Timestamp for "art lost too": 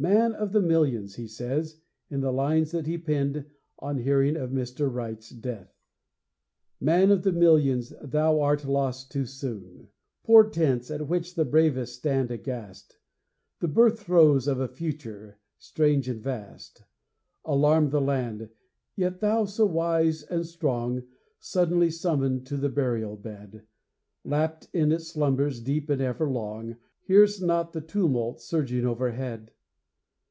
8.40-9.26